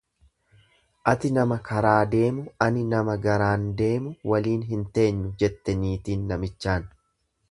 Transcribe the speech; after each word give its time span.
Ati 1.11 1.29
nama 1.33 1.57
karaa 1.67 1.97
deemu 2.13 2.45
ani 2.67 2.85
nama 2.95 3.17
garaan 3.27 3.67
deemu 3.83 4.13
waliin 4.33 4.65
hin 4.71 4.87
teenyu 4.97 5.31
jette 5.43 5.79
niitiin 5.85 6.27
namichaan. 6.33 6.89